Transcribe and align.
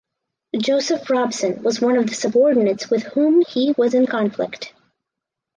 Joseph 0.57 1.07
Robson 1.11 1.61
was 1.61 1.79
one 1.79 1.95
of 1.95 2.07
the 2.07 2.15
subordinates 2.15 2.89
with 2.89 3.03
whom 3.03 3.41
he 3.47 3.75
was 3.77 3.93
in 3.93 4.07
conflict. 4.07 4.73